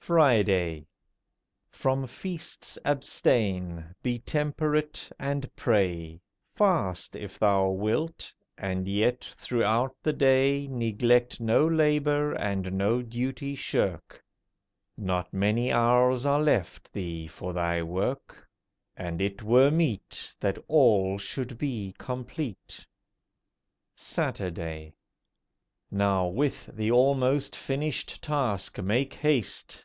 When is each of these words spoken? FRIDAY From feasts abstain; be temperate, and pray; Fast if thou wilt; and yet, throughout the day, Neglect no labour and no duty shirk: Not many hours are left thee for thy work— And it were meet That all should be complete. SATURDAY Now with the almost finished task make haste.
FRIDAY 0.00 0.88
From 1.70 2.04
feasts 2.08 2.76
abstain; 2.84 3.94
be 4.02 4.18
temperate, 4.18 5.08
and 5.20 5.48
pray; 5.54 6.20
Fast 6.56 7.14
if 7.14 7.38
thou 7.38 7.68
wilt; 7.68 8.32
and 8.58 8.88
yet, 8.88 9.22
throughout 9.22 9.94
the 10.02 10.12
day, 10.12 10.66
Neglect 10.66 11.40
no 11.40 11.64
labour 11.64 12.32
and 12.32 12.72
no 12.72 13.02
duty 13.02 13.54
shirk: 13.54 14.20
Not 14.96 15.32
many 15.32 15.70
hours 15.70 16.26
are 16.26 16.42
left 16.42 16.92
thee 16.92 17.28
for 17.28 17.52
thy 17.52 17.80
work— 17.80 18.48
And 18.96 19.22
it 19.22 19.44
were 19.44 19.70
meet 19.70 20.34
That 20.40 20.58
all 20.66 21.18
should 21.18 21.56
be 21.56 21.94
complete. 21.98 22.84
SATURDAY 23.94 24.92
Now 25.88 26.26
with 26.26 26.66
the 26.74 26.90
almost 26.90 27.54
finished 27.54 28.20
task 28.24 28.80
make 28.82 29.14
haste. 29.14 29.76